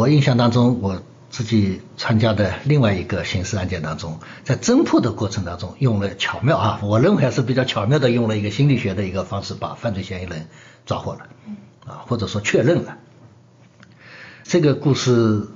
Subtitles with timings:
[0.00, 10.48] 我印象当中，我自己参加的另外一个刑事案件当中，在侦破的过程当中，用了巧妙啊，我认为还是比较巧妙的，用了一个心理学的一个方式，把犯罪嫌疑人
[10.86, 11.26] 抓获了，
[11.86, 12.96] 啊，或者说确认了。
[14.44, 15.48] 这个故事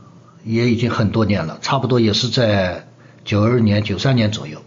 [0.44, 2.86] 也已经很多年了，差不多也是在
[3.24, 4.60] 九二年、九三年左右。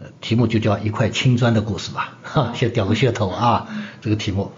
[0.00, 3.68] 呃，题目就叫一块青砖的故事吧，哈，先掉个噱头啊。
[4.00, 4.50] 这个题目，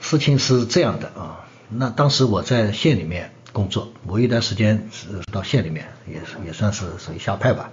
[0.00, 7.72] 事情是这样的啊，那当时我在县里面工作，我一段时间是到县里面，也是也算是属于下派吧。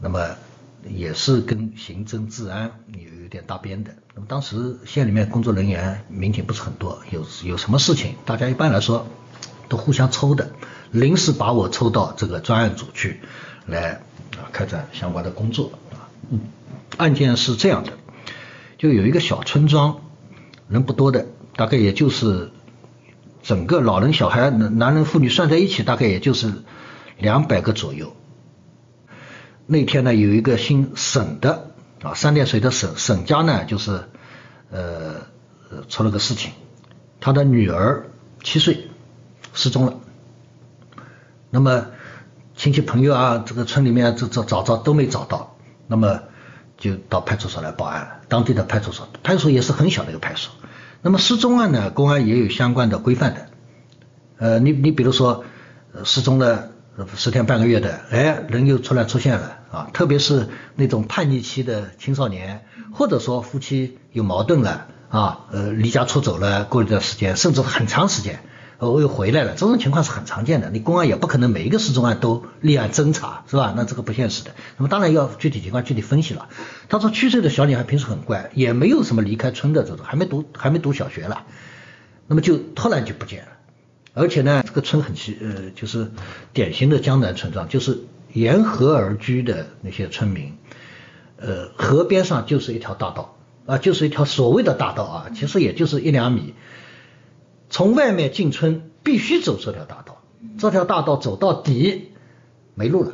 [0.00, 0.36] 那么
[0.88, 3.90] 也是跟行政治安有有点搭边的。
[4.14, 9.06] 那么当时县里面工作人员民警不是很多，有有什么事情，大家一般来说
[9.68, 10.50] 都互相抽的，
[10.90, 13.20] 临时把我抽到这个专案组去
[13.66, 14.00] 来
[14.32, 16.08] 啊开展相关的工作啊。
[16.30, 16.40] 嗯，
[16.96, 17.92] 案件是这样的，
[18.78, 20.00] 就有一个小村庄，
[20.70, 22.50] 人不多的，大概也就是
[23.46, 26.52] 整个老人小孩男人妇女算在一起，大概也就是
[27.16, 28.16] 两百个左右。
[29.66, 31.70] 那天呢，有一个姓沈的
[32.02, 34.02] 啊，三点水的沈沈家呢，就是
[34.72, 35.28] 呃
[35.88, 36.50] 出了个事情，
[37.20, 38.10] 他的女儿
[38.42, 38.88] 七岁
[39.54, 39.94] 失踪了。
[41.50, 41.86] 那么
[42.56, 46.20] 亲戚朋友啊，这个村里面这这找找都没找到，那么
[46.78, 48.20] 就到派出所来报案了。
[48.28, 50.52] 当地的派出所，派出所也是很小的一个派出所。
[51.02, 53.46] 那么失踪案呢，公安也有相关的规范的。
[54.38, 55.44] 呃，你你比如说
[56.04, 56.70] 失踪了。
[57.14, 59.90] 十天半个月的，哎，人又突然出现了啊！
[59.92, 68.40] 特别是那种叛逆期的青少年，或者说夫妻有矛盾了啊，呃，离家出走了，过一段时间，甚至很长时间，
[68.78, 70.68] 我又回来了，这种情况是很常见的。
[70.70, 73.72] 你公安也不可能每一个失踪案都立案侦查，是吧？
[73.76, 74.50] 那这个不现实的。
[74.76, 76.48] 那么当然要具体情况具体分析了。
[76.88, 81.44] 他说七岁的小女孩平时很乖，也没有什么离开村的这种，还没读还没读小学了，
[82.26, 83.48] 那么就突然就不见了。
[84.12, 86.10] 而且呢，这个村很奇，呃，就是
[86.52, 88.00] 典型的江南村庄，就是
[88.32, 90.54] 沿河而居的那些村民，
[91.38, 93.36] 呃，河边上就是一条大道，
[93.66, 96.54] 啊，就是一条所谓的大道啊，其实也就是一两米，
[97.68, 100.22] 从外面进村必须走这条大道，
[100.58, 102.12] 这条大道走到底
[102.74, 103.12] 没路了，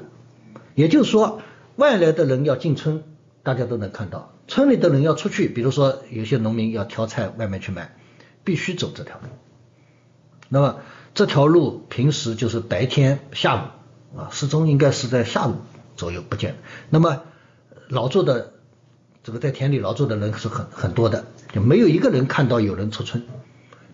[0.75, 1.41] 也就是说，
[1.77, 3.03] 外来的人要进村，
[3.43, 7.97] 大家都能看到，村里的人要出去，比如说有些农民要挑菜外面去卖，
[8.45, 9.29] 必须走这条路。
[10.49, 10.77] 那么
[11.15, 15.55] 这条路平时就是白天下午啊，始终应该是在下午
[15.97, 16.57] 左右不见。
[16.91, 17.23] 那么
[17.89, 18.53] 劳作的
[19.23, 23.25] 这个在田里劳作的人是很很多的，就没有一个人看到有人出村。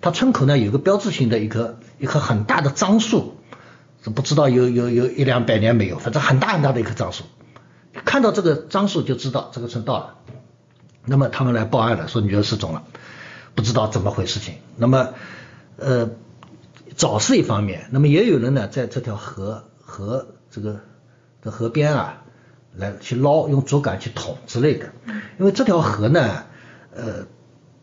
[0.00, 3.36] 他村口呢有个标志性的一棵一棵很大的樟树，
[4.02, 7.24] 是不知道有有有一两百年没有，反正很大很大的一棵樟树。
[8.04, 10.14] 看到这个樟树就知道这个村到了。
[11.04, 12.84] 那么他们来报案了，说女儿失踪了，
[13.54, 14.54] 不知道怎么回事情。
[14.76, 15.14] 那么
[15.76, 16.10] 呃。
[16.96, 20.80] 找是一方面，那么也有人呢，在这条河河这个
[21.42, 22.24] 的河边啊，
[22.74, 24.90] 来去捞，用竹竿去捅之类的。
[25.38, 26.42] 因为这条河呢，
[26.92, 27.26] 呃，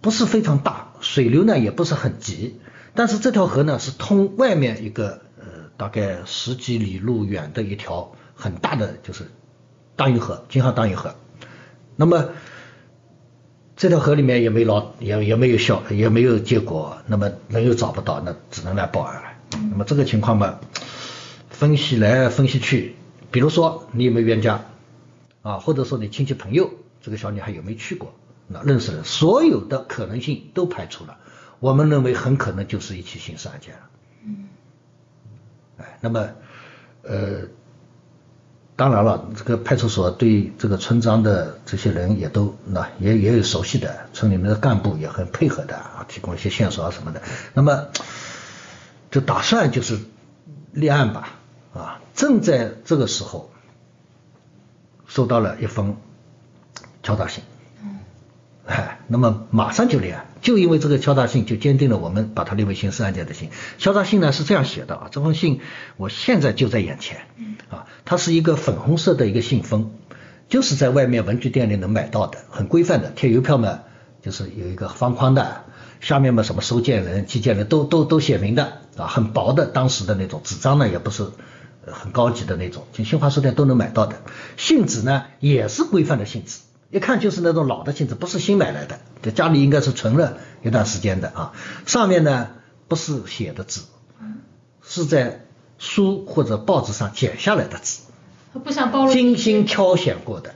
[0.02, 2.60] 不是非常大，水流呢也不是很急，
[2.94, 5.46] 但是这条河呢是通外面一个呃
[5.78, 9.32] 大概十几里路远的一条很大的就是
[9.96, 11.16] 大运河，京杭大运河。
[11.96, 12.30] 那么
[13.78, 19.22] 这条河里面也没捞，也也没有效，也没有结果，那么人又找不到，那只能来报案了。
[19.70, 20.60] 那么这个情况嘛，
[21.50, 22.96] 分析来分析去，
[23.32, 24.66] 比如说你有没有冤家
[25.42, 31.18] 啊，或者说你亲戚朋友，这个小女孩有没有去过，那认识了，所有的可能性都排除了，
[31.60, 33.82] 我们认为很可能就是一起刑事案件了。
[34.24, 34.50] 嗯。
[35.78, 36.30] 哎，那么
[37.04, 37.48] 呃。
[38.78, 47.22] 当然了，这个派出所对这个村庄的这些人也都那也也有熟悉的，村里面的干部也很配合的啊，提供一些线索啊什么的。
[47.54, 47.88] 那么
[49.12, 49.98] 就打算就是
[50.74, 51.30] 立案吧
[51.74, 53.50] 啊，正在这个时候
[55.08, 55.96] 收到了一封
[57.02, 57.46] 敲诈信。
[58.66, 63.52] 哎，那么马上就立案，就因为这个敲诈信，就坚定了我们把它列为刑事案件的信。
[63.78, 65.62] 敲诈信呢是这样写的啊，这封信
[65.98, 67.28] 我现在就在眼前，
[67.70, 69.92] 啊，它是一个粉红色的一个信封，
[70.50, 73.82] 就是在外面文具店里能买到的，很规范的，贴邮票嘛，
[74.24, 75.66] 就是有一个方框的，
[76.02, 81.28] 下面嘛什么收件人、寄件人都都都写明的，啊，很薄的，当时的那种纸张呢也不是
[81.86, 84.16] 很高级的那种，就新华书店都能买到的，
[84.58, 86.62] 信纸呢也是规范的信纸。
[86.92, 91.54] 一看就是那种老的镜子，不是新买来的，在家里应该是存了一段时间的啊。
[91.86, 92.50] 上面呢
[92.88, 93.82] 不是写的字，
[94.82, 95.46] 是在
[95.78, 98.04] 书或者报纸上剪下来的字，
[98.64, 100.56] 不想暴露精心挑选过的。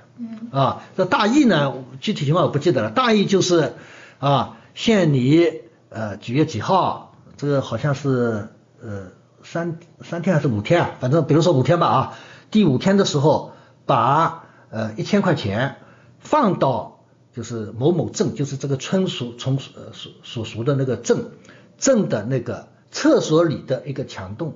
[0.51, 2.89] 啊，这大意呢，具体情况我不记得了。
[2.89, 3.73] 大意就是
[4.19, 5.47] 啊，限你
[5.89, 8.49] 呃几月几号，这个好像是
[8.81, 9.11] 呃
[9.43, 10.91] 三三天还是五天啊？
[10.99, 12.17] 反正比如说五天吧啊，
[12.49, 13.53] 第五天的时候
[13.85, 15.75] 把呃一千块钱
[16.19, 21.31] 放到就是某某镇，就是这个村属从呃属属属的那个镇
[21.77, 24.55] 镇的那个厕所里的一个墙洞，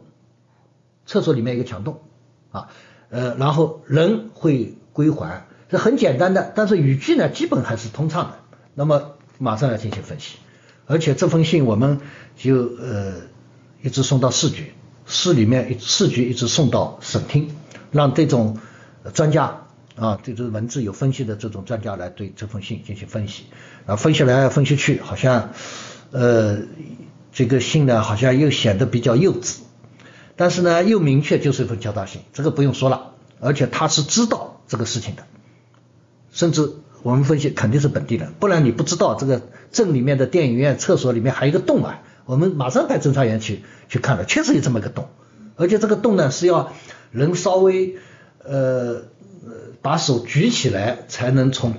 [1.05, 2.01] 厕所里面一个墙洞
[2.51, 2.69] 啊，
[3.09, 8.39] 呃，然后人会归还，这很简单的，但是语句呢基本还是通畅的。
[8.75, 10.37] 那么马上要进行分析，
[10.85, 12.01] 而且这封信我们
[12.35, 13.13] 就呃
[13.81, 14.73] 一直送到市局，
[15.05, 17.55] 市里面市局一直送到省厅，
[17.91, 18.57] 让这种
[19.13, 19.62] 专家
[19.95, 23.43] 啊，这种文字有分析的这种专家来对这封信进行分析，
[23.85, 25.51] 啊，分析来分析去，好像
[26.11, 26.59] 呃
[27.31, 29.57] 这个信呢好像又显得比较幼稚，
[30.35, 35.23] 但是呢又明确就是一封交大信，这个不用说了，而且他是知道这个事情的，
[36.31, 36.73] 甚至。
[37.03, 39.41] 我们分析肯定是本地人，不然你不知道这个
[39.73, 42.01] 镇里面的电影院厕所里面还有一个洞啊。
[42.23, 45.09] 我们马上派侦查员去去看了，确实有这么个洞，
[45.57, 46.71] 而且这个洞呢是要
[47.11, 47.97] 人稍微
[48.41, 49.01] 呃
[49.83, 51.75] 把手举起来才能从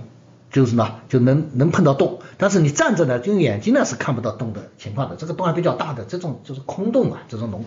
[0.53, 5.17] 就是什么就能能碰到洞，但是你站着呢，就用眼睛呢是看不到洞的情况的。
[5.17, 7.65] 这个洞还比较大的，这种就是空洞啊，这种农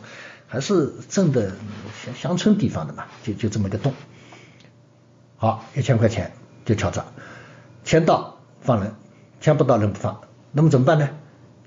[0.48, 1.52] 还是镇的
[2.06, 3.92] 乡乡村地方的嘛，就就这么一个洞。
[5.36, 6.32] 好，一千块钱
[6.64, 7.04] 就敲诈。
[7.84, 8.94] 签到放人，
[9.42, 11.10] 签不到人不放，那么怎么办呢？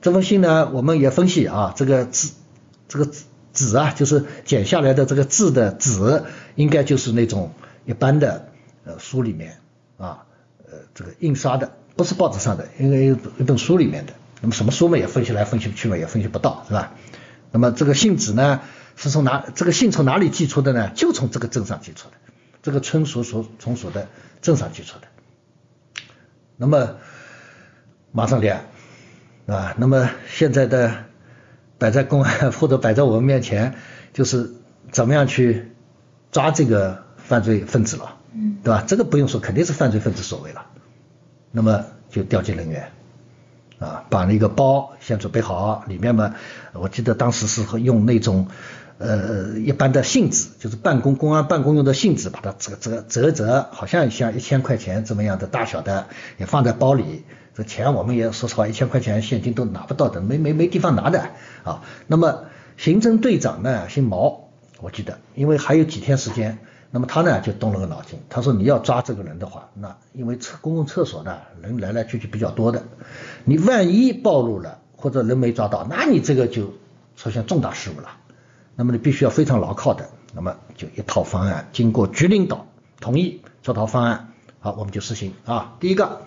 [0.00, 2.32] 这封信呢，我们也分析啊，这个字，
[2.88, 3.10] 这个
[3.52, 6.22] 纸啊，就是剪下来的这个字的纸，
[6.54, 7.52] 应该就是那种
[7.84, 8.49] 一般的
[8.84, 9.58] 呃书里面
[9.98, 10.26] 啊，
[10.66, 14.12] 呃这个印刷的，不是报纸上的，应该有一本书里面的。
[14.40, 16.92] 那么什么书嘛，也分析来分析去嘛，也分析不到，是吧？
[17.52, 18.60] 那么这个信纸呢，
[18.96, 20.90] 是从哪这个信从哪里寄出的呢？
[20.94, 22.14] 就从这个镇上寄出的，
[22.62, 24.08] 这个村所所从属的
[24.40, 25.08] 镇上寄出的。
[26.56, 26.96] 那么
[28.12, 28.66] 马上立案
[29.46, 29.74] 啊！
[29.78, 31.04] 那么现在的
[31.78, 33.74] 摆在公安或者摆在我们面前，
[34.12, 34.52] 就是
[34.90, 35.72] 怎么样去
[36.30, 38.84] 抓这个犯罪分子了，嗯，对吧？
[38.86, 40.66] 这个不用说，肯定是犯罪分子所为了。
[41.52, 42.90] 那么就调集人员
[43.78, 46.34] 啊，把那个包先准备好，里面嘛，
[46.72, 48.48] 我记得当时是用那种。
[49.02, 57.24] 呃，一般的信纸就是办公公安办公用的信纸，把它折折折折，好像像一千块钱这么样的大小的，也放在包里。
[57.54, 61.30] 这钱我们也说实话，一千块钱现金都拿不到的，没没没地方拿的
[61.64, 61.80] 啊。
[62.08, 62.44] 那么
[62.76, 64.50] 刑侦队长呢，姓毛，
[64.82, 66.58] 我记得，因为还有几天时间，
[66.90, 72.84] 那么他呢就动了个脑筋，他说你要抓这个人的话，那因为厕公共厕所呢人来来去去比较多的，
[73.44, 76.74] 你万一暴露了或者人没抓到，那你这个就
[77.16, 78.10] 出现重大失误了。
[78.76, 82.66] 那么你必须要非常牢靠的，那么就一套方案，经过局领导
[82.98, 84.32] 同意，这套方案。
[84.58, 85.34] 好，我们就实行。
[85.44, 85.76] 啊。
[85.80, 86.22] 第一个，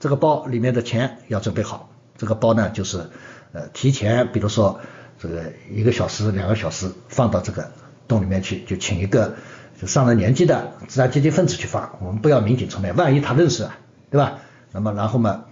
[0.00, 3.10] 这个包里面的钱要准备好，这个包呢就是
[3.52, 4.80] 呃提前，比如说
[5.18, 7.70] 这个一个小时、两个小时放到这个
[8.06, 9.36] 洞里面去，就请一个
[9.80, 13.78] 就上了年纪的自然积极分子去放，我们不要民警出面，万一他认识啊，
[14.10, 14.38] 对吧？
[14.72, 15.44] 那么然后嘛，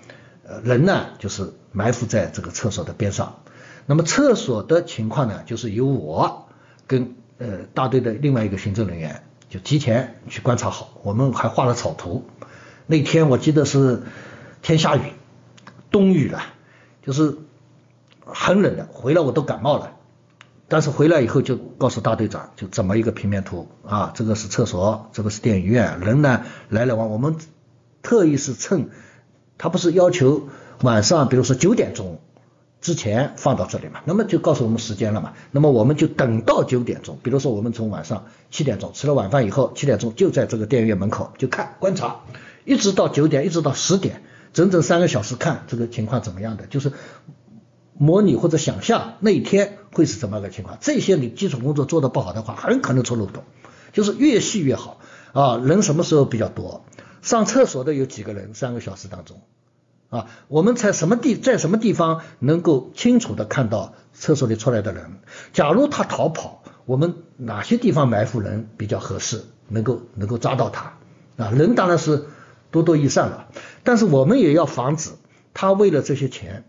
[0.46, 3.40] 呃人呢就是埋伏在这个厕所的边上，
[3.87, 6.43] 那么厕所的情况呢，就是由我。
[6.88, 12.25] 跟呃大队的另外一个行政人员就提前去观察好，我们还画了草图。
[12.87, 14.05] 那天我记得是
[14.62, 15.00] 天下雨，
[15.90, 16.40] 冬雨了，
[17.02, 17.38] 就是
[18.25, 18.87] 很冷的。
[18.93, 19.95] 回来我都感冒了，
[20.69, 27.37] 但是回来以后就告诉大队长，就怎么一个平面图啊，这个是厕所，这个是电影院，人呢来来往，我们
[28.03, 28.91] 特意是趁
[29.58, 30.49] 他不是要求
[30.82, 32.20] 晚上，比如说九点钟。
[32.79, 42.20] 之前放到这里嘛，那么就告诉我们时间了嘛，那么我们就等到九点钟，比如说我们从晚上七点钟吃了晚饭以后，七点钟就在这个电影院门口就看观察，
[42.65, 46.93] 一直到九点，一直到十点，整整三个小时看这个情况怎么样的，就是
[47.98, 50.79] 模拟或者想象那一天会是怎么个情况。
[50.81, 53.44] 这些你基础工作做得不好的话，很可能出漏洞，
[53.93, 55.00] 就是越细越好
[55.32, 55.56] 啊。
[55.56, 56.84] 人什么时候比较多？
[57.22, 58.55] 上厕所的有几个人？
[58.55, 59.41] 三个小时当中。
[60.08, 65.19] 啊，我们在什么地，在什么地方能够清楚的看到厕所里出来的人？
[65.53, 70.93] 假如他逃跑，我们哪些地方埋伏人比较合适，能够能够抓到他？
[71.36, 72.26] 啊，人当然是
[72.70, 73.48] 多多益善了，
[73.82, 75.10] 但是我们也要防止
[75.55, 76.65] 他为了这些钱，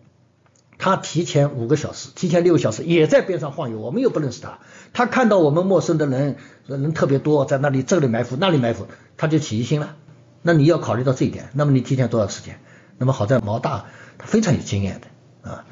[0.77, 4.59] 他提前五个小时，提前六个小时也在边上晃悠，我们又不认识他，
[4.93, 9.95] 他看到我们陌生的人人特别多，在那里这里埋伏，那里埋伏，他就起疑心了。
[10.43, 12.59] 那你要考虑到这一点，那么你提前多少时间？
[12.99, 13.85] 那么好在毛大
[14.17, 15.65] 他非常有经验的啊，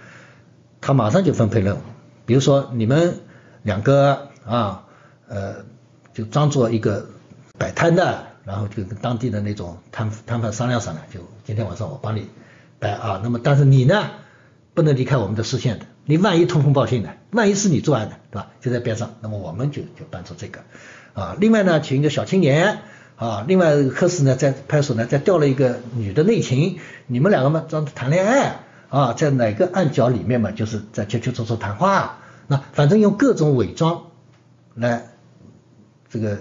[0.81, 1.79] 他马上就分配任务，
[2.25, 3.19] 比如说你们
[3.63, 4.85] 两个啊
[5.27, 5.65] 呃
[6.13, 7.07] 就装作一个
[7.57, 12.27] 摆摊的，然后就跟当地的那种摊摊贩商量商量，就今天晚上我帮你
[12.79, 14.03] 摆啊，那么但是你呢
[14.75, 17.09] 不能离开我们的视线的你万一通风报信呢？
[17.31, 18.51] 万一是你作案的，对吧？
[18.61, 20.59] 就在边上，那么我们就就办出这个
[21.13, 21.35] 啊。
[21.39, 22.81] 另外呢，请一个小青年
[23.15, 26.77] 啊，另外科室呢在派出所呢再调了一个女的内勤，
[27.07, 34.03] 你们两个嘛装谈恋爱啊，在哪个暗角里面嘛，就是在切切磋磋谈话，那反正用各种伪装
[34.75, 35.07] 来
[36.09, 36.37] 这个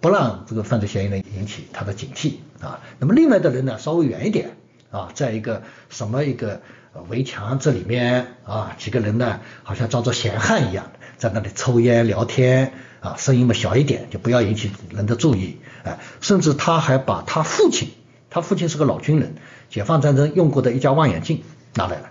[0.00, 2.80] 不让这个犯罪嫌疑人引起他的警惕啊。
[2.98, 4.56] 那么另外的人呢，稍微远一点
[4.90, 6.62] 啊，在一个什么一个。
[7.08, 15.58] 围墙这里面啊，几个人呢，好像装作闲汉一样，在那里抽烟聊天啊，声音嘛小一点，就不要引起人的注意。
[15.82, 17.88] 哎，甚至他还把他父亲，
[18.30, 19.34] 他父亲是个老军人，
[19.68, 21.42] 解放战争用过的一架望远镜
[21.74, 22.10] 拿来了，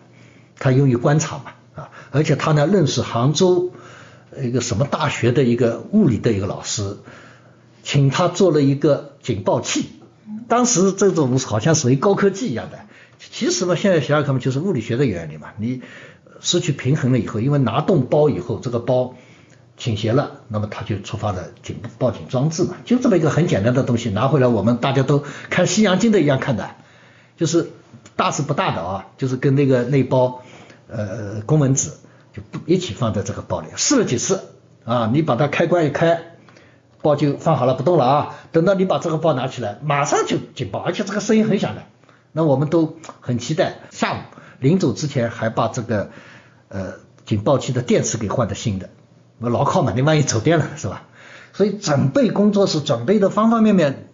[0.60, 3.72] 他用于观察嘛啊，而且他呢认识杭州
[4.38, 6.98] 一个什么大学的一个物理的一个老师，
[7.84, 9.90] 请他做了一个警报器，
[10.48, 12.80] 当时这种好像属于高科技一样的。
[13.32, 15.50] 其实嘛，现在想想看嘛，就是物理学的原理嘛。
[15.58, 15.82] 你
[16.40, 19.16] 失去平衡了以后，因为拿动包以后，这个包
[19.78, 22.76] 倾斜了，那么它就触发了警报警装置嘛。
[22.86, 26.72] 就这么一个很简单的东西，拿回来我们大家都看西洋镜的一样看的，
[27.38, 27.72] 就是
[28.16, 30.42] 大是不大的啊，就是跟那个那包
[30.88, 31.92] 呃公文纸
[32.34, 34.44] 就不一起放在这个包里，试了几次
[34.84, 36.36] 啊，你把它开关一开，
[37.02, 38.36] 包就放好了不动了啊。
[38.52, 41.84] 等到你把这个包拿起来，马上就警报，而且这个声音很响的。
[42.34, 44.18] 那我们都很期待，下午
[44.60, 46.10] 临走之前还把这个
[46.68, 48.90] 呃警报器的电池给换的新的，
[49.38, 51.04] 那牢靠嘛，你万一走电了是吧？
[51.54, 54.10] 所以准备工作是准备的方方面面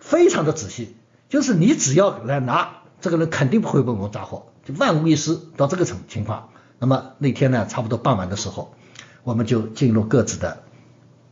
[0.00, 0.96] 非常的仔细，
[1.28, 6.48] 就是你只要来拿，这个人肯定不会被我们抓获，就万无一失到这个情情况。
[6.78, 8.74] 那么那天呢，差不多傍晚的时候，
[9.22, 10.62] 我们就进入各自的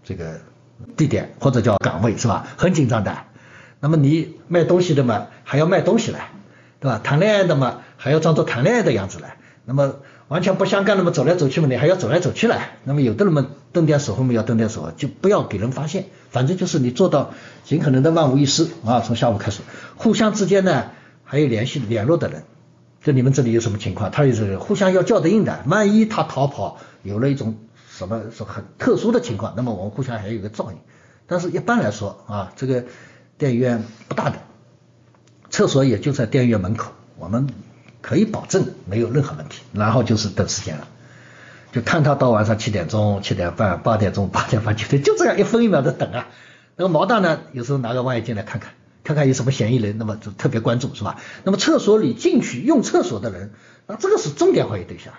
[0.05, 0.41] 这个
[0.97, 2.47] 地点或者叫岗位是吧？
[2.59, 3.25] 很紧张的。
[3.81, 6.29] 那么你卖东西的嘛，还要卖东西来，
[6.81, 7.01] 对吧？
[7.03, 9.39] 谈恋爱的嘛，还要装作谈恋爱的样子来。
[9.65, 9.97] 那么
[10.29, 12.77] 完全不相干的嘛，走来走去嘛，你还要走来走去来。
[12.85, 16.07] 那么有的人嘛，蹲点守候嘛，要蹲点守候，就不要给人发现。
[16.31, 17.33] 反正就是你做到
[17.65, 19.01] 尽可能的万无一失啊。
[19.01, 19.63] 从下午开始，
[19.97, 20.91] 互相之间呢
[21.25, 22.43] 还有联系联络的人，
[23.03, 25.61] 就你们这里有什么情况，他也是互相要叫得应的。
[25.67, 27.57] 万一他逃跑有了一种
[27.91, 30.79] 什么是很特殊的情况，那么我们互相还有个照应。
[31.27, 32.85] 但是一般来说啊，这个。
[33.41, 34.37] 电影院不大的，
[35.49, 37.49] 厕所也就在电影院门口，我们
[38.03, 39.63] 可以保证没有任何问题。
[39.73, 40.87] 然后就是等时间了，
[41.73, 46.29] 就看他到晚上七点钟、七点半、八点钟、八点半、九点，就这样一分一秒的等啊。
[46.77, 48.73] 那个毛大呢，有时候拿个望远镜来看看，
[49.05, 51.17] 看看有什么嫌疑人，那么就特别关注，是吧？
[51.45, 53.53] 那么厕所里进去用厕所的人，
[53.87, 55.15] 那这个是重点怀疑对象，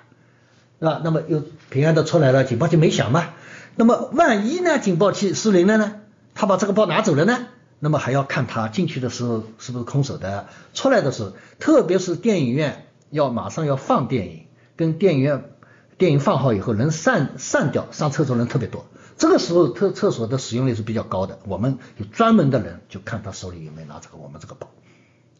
[0.79, 1.01] 是吧？
[1.03, 3.29] 那么又平安的出来了，警报器没响嘛？
[3.75, 5.95] 那么万一呢，警报器失灵了呢？
[6.35, 7.47] 他把这个包拿走了呢？
[7.83, 14.45] 那么还要看他进去的时候是不是空手的，出来的时候，特别是电影院要马上要放电影，
[14.75, 15.49] 跟电影院
[15.97, 18.85] 电影放好以后人散散掉，上厕所人特别多，
[19.17, 24.67] 这个时候厕厕所的使用率是比较高的，我们有专门的人就看他手里有没有拿这个我们这个包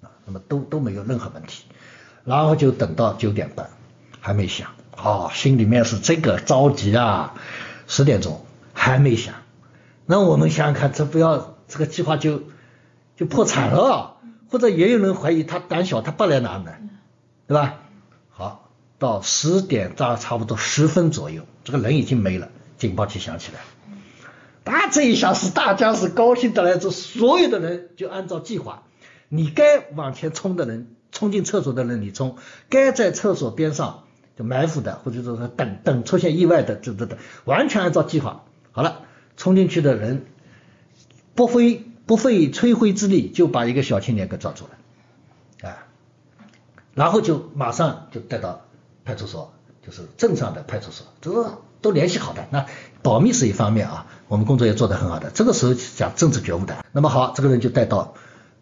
[0.02, 1.66] 啊，那么都都没有任何问题，
[2.26, 3.70] 然后就等到九点半
[4.20, 7.36] 还没响，哦，心里面是这个着急啊，
[7.86, 8.44] 十点钟
[8.74, 9.36] 还没响，
[10.08, 11.52] 那我们想想看，这不要。
[11.72, 12.44] 这个计划就
[13.16, 14.18] 就破产了，
[14.50, 16.74] 或者也有人怀疑他胆小，他不来拿呢，
[17.48, 17.80] 对吧？
[18.30, 23.62] 好，到十点差差不多十分左右，这个人已经没了，警报器响起来，
[24.66, 28.84] 那这一下是大家是高兴的来着，所有的人就按照计划，
[29.30, 32.36] 你该往前冲的人，冲进厕所的人你冲，
[32.68, 34.04] 该在厕所边上
[34.38, 39.04] 就埋伏的，或者说等等出现意外的，这这等，完全按照计划，好了，
[39.38, 40.26] 冲进去的人。
[41.42, 45.88] 不费不费吹灰之力就把一个小青年给抓住了，啊，
[46.94, 48.62] 然后就马上就带到
[49.04, 49.52] 派出所，
[49.84, 52.46] 就是镇上的派出所，这个都联系好的。
[52.52, 52.68] 那
[53.02, 55.32] 保密是一方面啊，我们工作也做得很好的。
[55.32, 58.14] 这个时候讲政治觉悟的，那么好，这个人就带到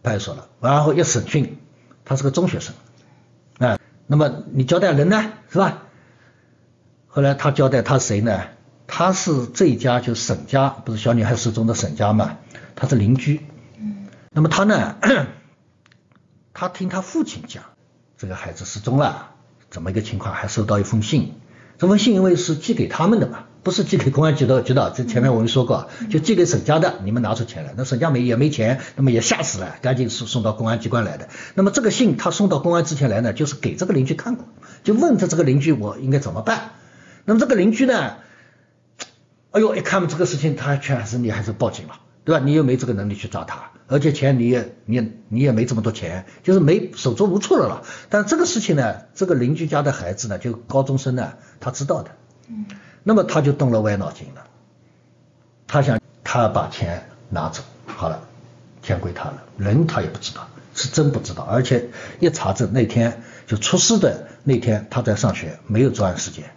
[0.01, 1.57] 派出所了，然后一审讯，
[2.05, 2.73] 他是个中学生，
[3.57, 5.83] 啊，那么你交代人呢，是吧？
[7.07, 8.39] 后来他交代他谁呢？
[8.91, 12.37] 他是这一家就沈家，不是小女孩失踪的沈家嘛？
[12.75, 13.41] 他是邻居，
[14.31, 14.95] 那么他呢？
[16.53, 17.63] 他听他父亲讲，
[18.17, 19.29] 这个孩子失踪了，
[19.69, 20.33] 怎么一个情况？
[20.33, 21.35] 还收到一封信，
[21.77, 24.91] 这封信因为是寄给他们的嘛，不是寄给公安局的局长。
[24.93, 27.73] 这前面我们说过，就寄给沈家的，你们拿出钱来。
[27.77, 31.29] 那沈家没也没钱，那么也吓死了，赶紧送送到公安机关来的。
[31.53, 34.47] 那么这个信他送到公安之前来呢，就是给这个邻居看过，
[34.83, 36.71] 就问他这个邻居我应该怎么办。
[37.25, 38.15] 那么这个邻居呢，
[39.51, 41.99] 哎呦，一看这个事情，他劝还是你还是报警了。
[42.25, 42.45] 对吧？
[42.45, 47.81] 你又没这个能力去抓他，而且钱你也你也你也没这么多钱，就是没手足无措了了。
[48.09, 52.11] 但这个事情呢，这个邻居家的孩子呢，就高中生呢，他知道的，
[52.47, 52.67] 嗯，
[53.01, 54.43] 那么他就动了歪脑筋了，
[55.65, 58.21] 他想他把钱拿走，好了，
[58.83, 61.89] 钱归他了，人他也不知道，是真不知道，而且
[62.19, 66.51] 一查证那天就出事的那天他在上学，没有作案时间，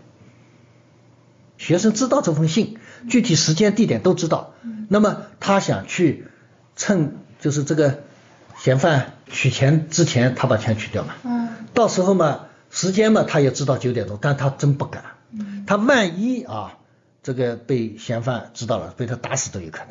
[1.57, 2.77] 学生知道这封信，
[3.09, 4.55] 具体时间地点都知道，
[4.89, 6.27] 那么他想去
[6.77, 7.17] 趁。
[7.43, 8.05] 就是这个
[8.57, 11.15] 嫌犯取钱之前，他把钱取掉嘛。
[11.25, 11.49] 嗯。
[11.75, 15.03] 到时候嘛，时间嘛，他也知道九点钟，但他真不敢。
[15.33, 15.65] 嗯。
[15.67, 16.79] 他万一啊，
[17.25, 19.89] 这个被嫌犯知道了，被他打死都有可能。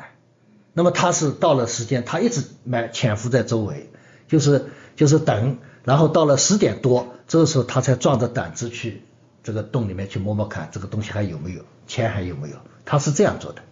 [0.72, 3.90] 那么他是到了时间，他一直埋潜伏在周围，
[4.28, 9.02] 就是就是等，然后到了十点多，这个时候他才壮着胆子去
[9.42, 13.62] 这个洞里面去摸摸看，这个东西还有没有，钱还有没有，他是这样做的。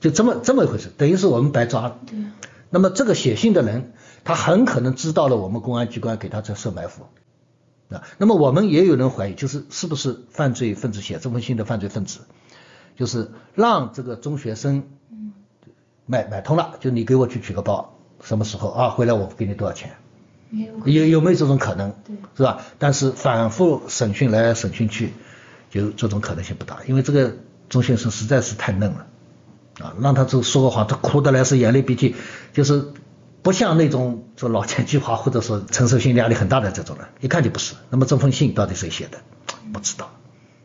[0.00, 1.98] 就这么这么一回事，等于是我们白抓了。
[2.06, 2.16] 对。
[2.70, 3.92] 那么这个写信的人，
[4.22, 7.06] 他很可能知道了我们公安机关给他在设埋伏。
[7.90, 8.02] 啊。
[8.16, 12.20] 那么我们也有人怀疑，就是是不是犯罪分子写这封信的犯罪分子，
[12.96, 14.84] 就是让这个中学生
[16.06, 19.96] 买买通了，就你给我去取个包，什么时候啊回来我给你多少钱？
[20.84, 21.92] 有有没有这种可能？
[22.04, 22.14] 对。
[22.36, 22.60] 是吧？
[22.78, 25.12] 但是反复审讯来审讯去，
[25.70, 27.34] 就这种可能性不大，因为这个
[27.68, 29.06] 钟先生实在是太嫩了。
[29.80, 32.16] 啊，让他这说个谎，他哭的来是眼泪鼻涕，
[32.52, 32.84] 就是
[33.42, 37.76] 不像那种说老奸巨猾或者说承受心理压力很大的这种人，一看就不是。
[37.88, 39.18] 那么这封信到底谁写的？
[39.72, 40.10] 不知道。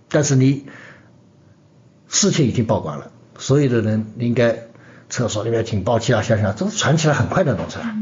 [0.10, 0.66] 但是你
[2.08, 4.64] 事情已经曝光了，所有的人应该
[5.10, 7.96] 厕所里面警报器啊，想想，这传起来很快的弄出来，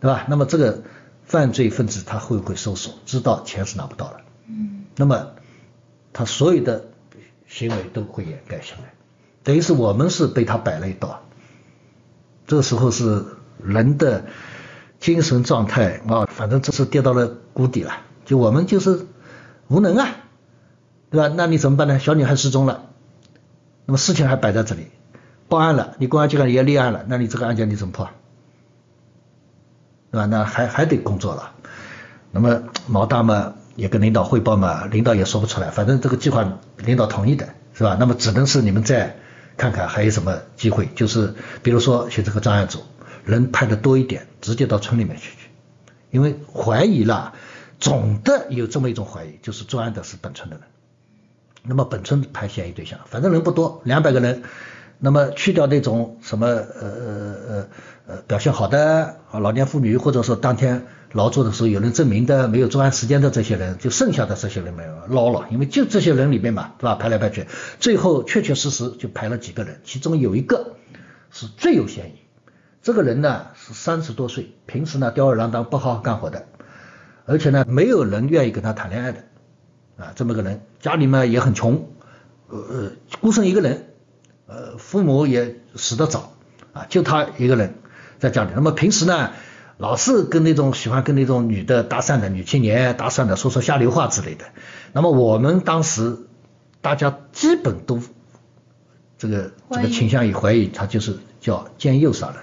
[0.00, 0.26] 对吧？
[0.28, 0.82] 那么这个
[1.22, 4.16] 犯罪分子他会不会搜索，知道钱是拿不到了？
[4.48, 4.86] 嗯。
[4.96, 5.28] 那么
[6.16, 6.86] 他所有的
[7.46, 8.94] 行为都会掩盖下来。
[9.44, 11.20] 等于是我们是被他摆了一道，
[12.46, 13.22] 这时候是
[13.62, 14.24] 人的
[14.98, 17.92] 精神状态啊，反正这是跌到了谷底了，
[18.24, 19.06] 就我们就是
[19.68, 20.08] 无能啊，
[21.10, 21.34] 对吧？
[21.36, 21.98] 那你怎么办呢？
[21.98, 22.86] 小女孩失踪了，
[23.84, 24.86] 那么事情还摆在这里，
[25.50, 28.08] 报案了，你公安机关也立案了，那你这个案件你怎么破？
[30.10, 30.24] 对吧？
[30.24, 31.52] 那还还得工作了，
[32.32, 37.96] 那么毛大嘛也跟领导汇报嘛，领导也说不出来，反正这个计划领导同意的是吧？
[38.00, 39.16] 那么只能是你们再。
[39.58, 42.80] 看看还有什么机会，就是比如说去这个专案组，
[43.24, 45.48] 人派的多一点，直接到村里面去去，
[46.10, 47.32] 因为怀疑了，
[47.80, 50.64] 总的有这么一种怀疑，就是作案的是本村的人，
[51.62, 54.42] 那么本村派嫌疑对象，反正人不多，两百个人。
[54.98, 57.66] 那么去掉那种什么呃呃呃
[58.08, 60.86] 呃表现好的啊老年妇女，或者说当天
[61.16, 66.94] 劳作的时候有人证明的没有作案时间的这些人，就剩下的这些人没有捞了，因为就这些人里面嘛，对吧？
[66.94, 67.46] 排来排去，
[67.80, 70.76] 最后确确实实就排了几个人，其中有一个
[71.32, 72.12] 是最有嫌疑。
[72.82, 76.46] 这个人呢是三十多岁，平时呢吊儿郎当不好好干活的，
[77.24, 79.24] 而且呢没有人愿意跟他谈恋爱的
[79.96, 81.88] 啊，这么个人，家里面也很穷，
[82.48, 83.86] 呃孤身一个人。
[84.48, 86.32] 呃，父母也死得早
[86.72, 87.74] 啊，就他一个人
[88.20, 88.50] 在家里。
[88.54, 89.32] 那么平时呢，
[89.78, 94.46] 老是跟那种喜欢跟那种女的搭讪的女青年搭讪的，说说下流话之类的。
[94.92, 96.16] 那么我们当时
[96.80, 98.00] 大家基本都
[99.18, 102.36] 这个这个倾向于怀疑他就是叫奸诱杀人。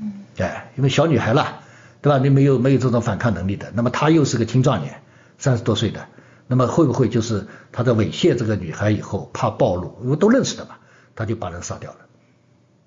[0.00, 0.12] 嗯。
[0.38, 1.60] 哎，因为小女孩了，
[2.02, 2.18] 对吧？
[2.18, 3.70] 你没有没有这种反抗能力的。
[3.74, 5.02] 那么他又是个青壮年，
[5.38, 6.08] 三十多岁的，
[6.48, 10.76] 那么会不会就是他在猥亵这个女孩以后怕暴露，因为都认识的嘛？
[11.14, 11.98] 他就把人杀掉了，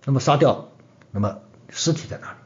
[0.05, 0.69] 那么杀掉，
[1.11, 1.37] 那么
[1.69, 2.37] 尸体在哪里？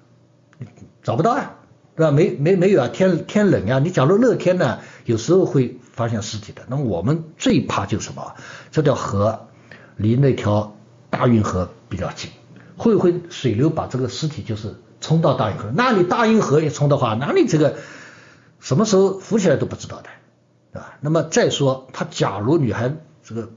[1.04, 1.56] 找不到啊，
[1.96, 2.12] 对吧？
[2.12, 6.64] 没没没有啊，天天冷呀，你假如热天呢，有时候会发现尸体的。
[6.68, 8.36] 那么我们最怕就是什么？
[8.72, 9.48] 这条河
[9.96, 10.76] 离那条
[11.10, 12.32] 大运河比较近，
[12.78, 15.72] 会不会水流把这个尸体就是冲到大运河？
[15.74, 17.78] 那你大运河一冲的话，那你这个
[18.60, 20.10] 什么时候浮起来都不知道的，
[20.74, 20.98] 对吧？
[21.02, 23.50] 那么再说，他假如女孩这个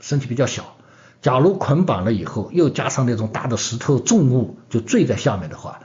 [0.00, 0.76] 身体比较小。
[1.22, 5.80] 假如捆绑了以后，又加上那种大的石头重物就坠在下面的话，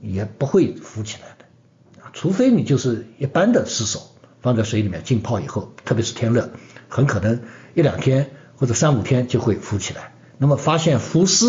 [0.00, 4.00] 也不会浮起来的啊，除非你就是一般的尸首
[4.40, 6.50] 放在水里面浸泡以后，特别是天热，
[6.88, 7.42] 很可能
[7.74, 10.12] 一两天或者三五天就会浮起来。
[10.38, 11.46] 那么发现浮尸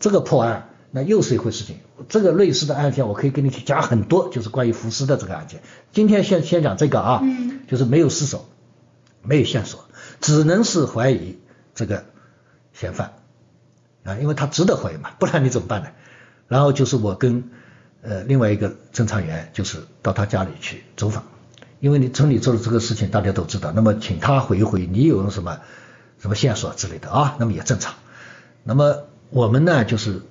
[0.00, 1.76] 这个破案，那又是一回事情。
[2.08, 5.62] 这个类似的案件我可以跟你去讲很多，就是关于浮尸的这个案件。
[5.92, 7.22] 今天先先讲这个啊，
[7.68, 8.48] 就是没有尸首，
[9.22, 9.84] 没有线索，
[10.20, 11.38] 只能是怀疑
[11.74, 12.04] 这个。
[12.76, 13.12] 嫌犯
[14.02, 15.90] 啊，因为他值得怀疑嘛，不然你怎么办呢？
[16.48, 17.52] 然后就是我跟
[18.04, 21.24] 呃另外一个侦查员，就是到他家里去走访，
[21.80, 25.58] 因为你村里做的这个事情大家都知道，那么请他回一回，你有什么
[26.18, 27.94] 什么线索之类的啊，那么也正常。
[28.62, 30.22] 那么我们呢，就是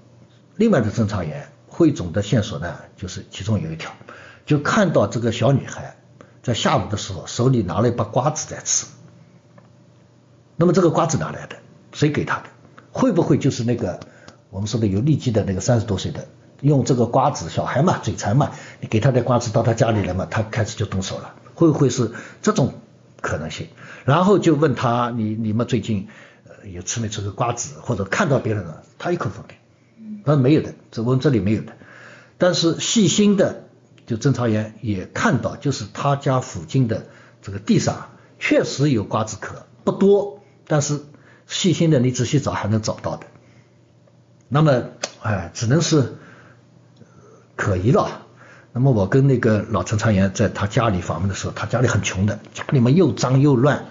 [0.56, 3.92] 另外的侦查员汇总的线索呢，就是其中有一条，
[4.46, 5.98] 就看到这个小女孩
[6.44, 8.86] 在下午的时候手里拿了一把瓜子在吃。
[10.56, 11.58] 那么这个瓜子哪来的？
[11.92, 12.44] 谁给她的？
[12.92, 14.00] 会不会就是那个
[14.52, 16.28] 我们说的有痢疾的那个三十多岁的，
[16.64, 22.74] 用这个瓜子，小孩嘛，嘴馋嘛，你给他点瓜子到他家里来嘛，他开始就动手了，会不会是这种
[23.22, 23.68] 可能性？
[24.06, 26.08] 然后就问他，你你们最近
[26.48, 29.56] 呃有吃没吃个瓜子，或者看到别人了，他一口否定，
[30.26, 31.74] 他说没有的，这我们这里没有的。
[32.38, 33.66] 但是细心的
[34.08, 37.06] 就侦查员也看到，就是他家附近的
[37.42, 41.02] 这个地上确实有瓜子壳，不多，但是。
[41.46, 43.28] 细心的，你仔细找还能找到的。
[44.48, 44.84] 那么，
[45.22, 46.16] 哎，只能是
[47.56, 48.22] 可疑了。
[48.72, 53.86] 那么我跟那个老侦查员在他家里访问的时候，他家里很穷的，家里面又脏又乱。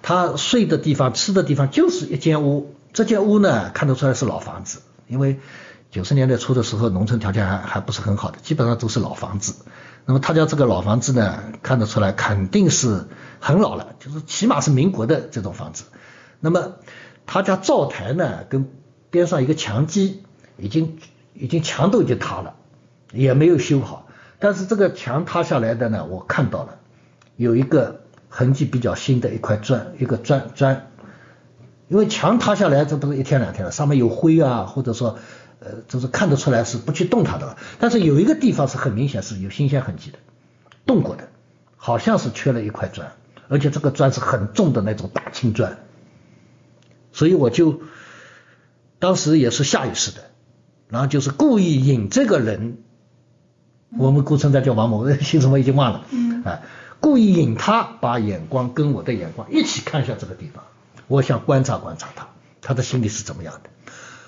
[0.00, 5.40] 他睡的地方、吃的地方就是一间屋，这间屋呢看得出来是老房子，因为
[5.90, 9.54] 九十年代初的时候农村条件还还不是很好的，基本上都是老房子。
[10.06, 13.06] 那么他家这个老房子呢，看得出来肯定是
[13.40, 15.84] 很老了，就是起码是民国的这种房子。
[16.40, 16.76] 那么
[17.26, 18.70] 他家灶台呢，跟
[19.10, 20.22] 边上一个墙基
[20.56, 20.98] 已经
[21.34, 22.54] 已经墙都已经塌了，
[23.12, 24.08] 也没有修好。
[24.38, 26.78] 但是这个墙塌下来的呢，我看到了
[27.36, 30.90] 有一个痕迹比较新的一块砖，一个砖砖。
[31.88, 35.18] 因为墙塌下来这都是一天两天了，上面有灰啊，或者说
[35.60, 37.56] 呃，就是看得出来是不去动它的。
[37.78, 40.18] 但是有一个地方是很明显是有新鲜痕迹的，
[40.84, 41.30] 动过的，
[41.76, 43.12] 好像是缺了一块砖，
[43.48, 45.78] 而且这个砖是很重的那种大青砖。
[47.10, 47.80] 所以我就
[48.98, 50.24] 当时也是下意识的，
[50.90, 52.82] 然后就是故意引这个人，
[53.96, 56.60] 我们姑称他叫王某，姓 什么已经忘了，嗯啊，
[57.00, 60.64] 故意引他把眼光跟我的眼光一起看向这个地方，
[61.06, 62.28] 我想观察观察他，
[62.60, 63.70] 他的心里是怎么样的。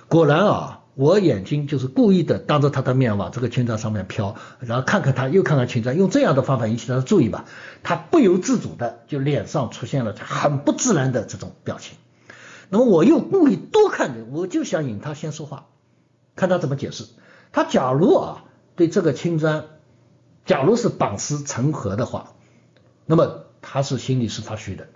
[0.09, 7.45] 果然啊，我眼睛就是故意的当着他的面往这个青砖上面飘，然后看看他，又看看青砖，用这样的方法引起他的注意吧，
[7.83, 11.97] 他不由自主的就脸上出现了很不自然的这种表情。
[12.71, 15.67] 那么我又故意多看点，我就想引他先说话，
[16.35, 17.05] 看他怎么解释。
[17.53, 18.45] 他假如啊
[18.77, 19.65] 对这个青砖，
[20.47, 22.33] 假如是绑丝成盒的话，
[23.07, 24.89] 那么他是心里是发虚的。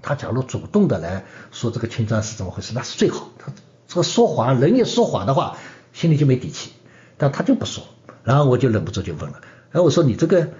[0.00, 3.28] 他假如主动的来说这个青砖是怎么回事，那是最好。
[3.38, 3.52] 他
[3.86, 5.56] 这个说谎，人一说谎的话，
[5.92, 6.72] 心里就没底气。
[7.16, 7.82] 但他就不说，
[8.22, 9.40] 然后我就忍不住就问了，
[9.72, 10.50] 哎，我说你这个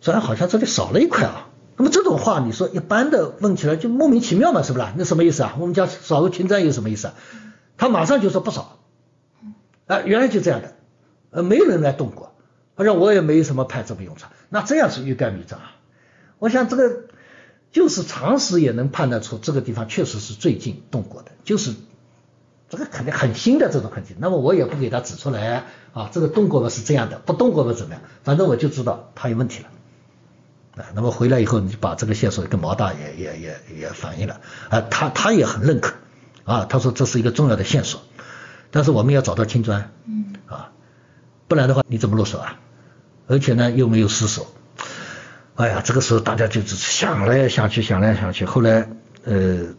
[0.00, 1.48] 砖好像这里少了一块啊。
[1.76, 4.86] 那么这种话，你说一般的问起来就莫名其妙嘛，是不是？
[4.96, 5.56] 那什么意思啊？
[5.60, 7.14] 我们家少个青砖有什么意思啊？
[7.76, 8.78] 他马上就说不少，
[9.86, 10.75] 啊，原来就这样的，
[11.36, 12.32] 呃，没有人来动过，
[12.74, 15.76] 好像我也没什么派这么用场，那这样是欲盖弥彰啊。
[16.38, 17.04] 我想这个
[17.70, 21.74] 就是常识也能判断出这个地方确实是最近动过的，就是
[22.70, 24.14] 这个肯定很新的这种痕迹。
[24.18, 28.02] 那么我也不给他指出来啊，这个动过的是这样的，不动过的怎么样？
[28.24, 29.68] 反正我就知道他有问题了。
[30.82, 35.94] 啊，那么回来以后，你就把这个线索跟毛大也也也也反映了，啊，他他也很认可，
[36.44, 38.02] 啊，他说这是一个重要的线索，
[38.70, 40.72] 但是我们要找到青砖，嗯，啊，
[41.48, 42.58] 不然的话你怎么落手啊？
[43.28, 44.46] 而且呢又没有失手，
[45.56, 48.88] 哎呀，这个时候大家就只是想来想去，想来想去，后来
[49.24, 49.74] 呃，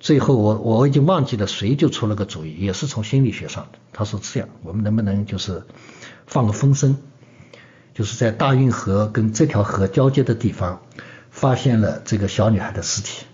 [0.00, 5.62] 最后我我已经忘记了谁就出了个主意，也是从心理学上的，他说这样，我们能不能就是
[6.26, 6.96] 放个风声？
[7.92, 10.82] 就是在大运河跟这条河交接的地方，
[11.30, 13.24] 发现了这个小女孩的尸体，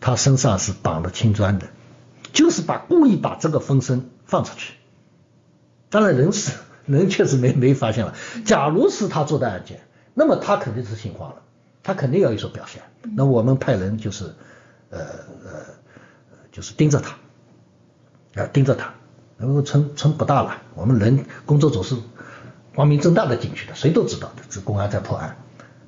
[0.00, 1.66] 她身上是绑了青砖的，
[2.32, 4.74] 就是把故意把这个风声放出去。
[5.90, 6.52] 当然人是
[6.86, 8.14] 人确实没没发现了。
[8.44, 9.80] 假如是他做的案件，
[10.14, 11.36] 那么他肯定是心慌了，
[11.82, 12.82] 他肯定要有所表现。
[13.16, 14.24] 那我们派人就是
[14.90, 15.60] 呃呃
[16.52, 18.94] 就是盯着他，啊盯着他，
[19.38, 21.96] 然后村村不大了，我们人工作组是。
[22.76, 25.36] 光明正大的进去的，谁都知道的，是公安在破案。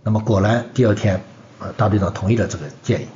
[0.05, 1.21] 那么果然第二天，
[1.59, 3.09] 呃，大队长同意了这个建议，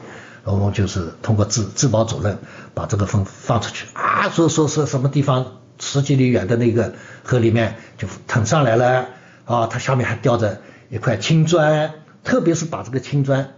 [0.43, 2.37] 我们就是通过治治保主任
[2.75, 9.09] 把这个风放出去啊，说说说什么地方十几里远的那个河里面就腾上来了
[9.45, 13.55] 啊，它下面还吊着一块青砖，特别是把这个青砖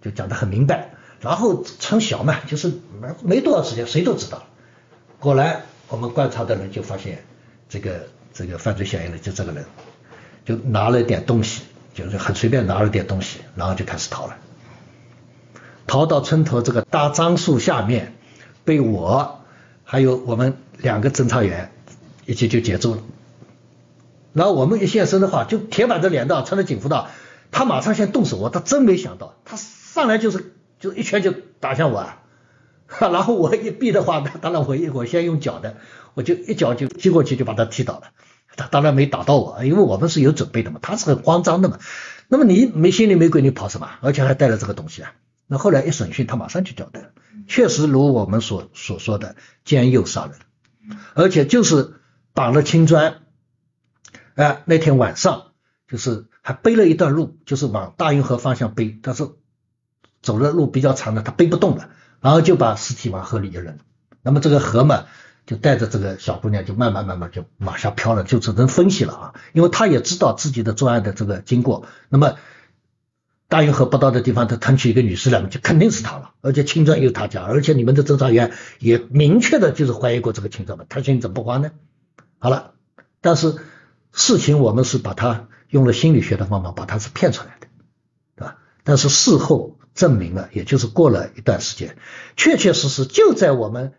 [0.00, 4.44] 就讲得很明白，然后从小嘛，就是没没多少时间，谁都知道。
[5.18, 7.24] 后来我们观察的人就发现
[7.68, 8.08] 这个。
[8.34, 9.62] 这个犯罪嫌疑人就这个人，
[10.46, 14.38] 就拿了点东西，就是很随便拿了点东西，然后就开始逃了。
[15.86, 18.14] 逃到村头这个大樟树下面，
[18.64, 19.41] 被我
[19.92, 21.70] 还有我们两个侦查员
[22.24, 23.02] 一起就截住了。
[24.32, 27.08] 然后我们一现身的话，就铁板着脸的，穿着警服的，
[27.50, 32.16] 他马上先动手，我他真没想到，他上来就是就一拳就打向我，啊，
[32.88, 35.76] 然后我一逼的话，当然我我先用脚的，
[36.14, 38.04] 我就一脚就踢过去就把他踢倒了。
[38.56, 41.78] 他当然没打到我，因为我们是有准备的嘛，他是很慌张的嘛。
[42.28, 43.90] 那么你没心里没鬼，你跑什么？
[44.00, 45.12] 而且还带了这个东西啊。
[45.52, 47.10] 那后来一审讯，他马上就交代了，
[47.46, 49.36] 确实如我们所所说的
[49.66, 52.00] 奸诱杀人，而且就是
[52.32, 53.16] 绑了青砖。
[54.34, 55.52] 哎，那天晚上
[55.86, 59.28] 就是还背了一段路，就是往大运河方向背，但是
[60.22, 61.90] 走的路比较长的，他背不动了，
[62.22, 63.78] 然后就把尸体往河里一扔。
[64.22, 65.04] 那么这个河嘛。
[65.44, 71.84] 就带着这个小姑娘，就慢慢慢慢就往下飘了，就只能分析了啊，因为他也知道自己的作案的这个经过。
[72.08, 72.36] 那么
[73.52, 76.30] 大运河不到的地方，他腾起一个女尸来，就肯定是他了。
[76.40, 81.70] 而且青砖有他家，而且你们的侦查员也明确的就是怀疑过这个青砖嘛，他现在怎么不还呢？
[82.38, 82.72] 好了，
[83.20, 83.56] 但是
[84.10, 87.66] 事情我们是把他用了心理学的方法把他是骗出来的，
[88.36, 88.56] 对吧？
[88.84, 91.98] 但是事后证明了，也就是过了一段时间，
[92.38, 93.92] 确确实实就在我们。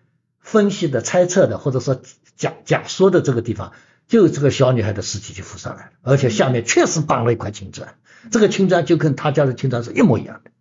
[0.45, 2.01] 分析的、猜测的，或者说
[2.35, 3.71] 假假说的这个地方，
[4.09, 7.95] 就这个小女孩的尸体就浮上来了，而且下面确实绑了一块青砖，
[8.31, 10.51] 这个青砖就跟他家的青砖是一模一样的。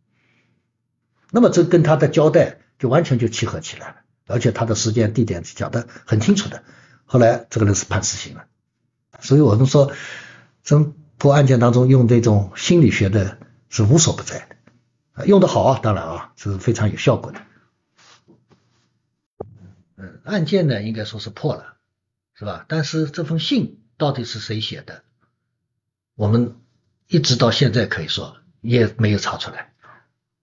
[1.30, 3.96] 那么这跟他的交代就完全就契合起来了，
[4.26, 6.62] 而且他的时间、地点讲的很清楚的。
[7.04, 8.46] 后来这个人是判死刑了，
[9.20, 9.92] 所以我们说
[10.64, 14.48] 侦破案件当中用这种心理学的是无所不在
[15.14, 17.40] 的，用的好啊，当然啊，是非常有效果的。
[19.96, 21.76] 嗯案件呢，应该说是破了，
[22.34, 22.64] 是吧？
[22.68, 25.04] 但是这封信到底是谁写的，
[26.14, 26.56] 我们
[27.08, 29.72] 一直到现在可以说也没有查出来。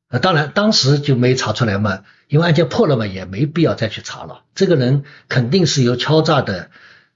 [0.10, 4.44] 呃，当然当时就没查出来嘛，因为案件破了嘛，也没必要再去查了。
[4.56, 6.72] 这个人肯定是有敲诈的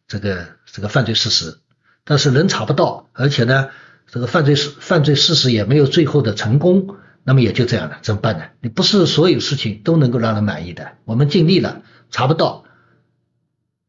[0.07, 1.57] 这个这个犯罪事实，
[2.03, 3.69] 但是人查不到，而且呢，
[4.07, 8.45] 这个犯罪事犯罪事实也没有最后的成功，那么也就这样了，怎么办呢？
[8.61, 11.81] 你不是所有事情都能够让人满意的，我们尽力了。
[12.11, 12.65] 查不到，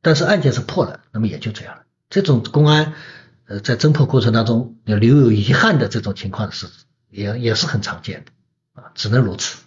[0.01, 1.83] 但是案件是破了，那么也就这样了。
[2.09, 2.95] 这种公安
[3.61, 6.69] 在侦破过程当中留有遗憾的这种情况是
[7.11, 9.64] 也也是很常见的啊，只能如此。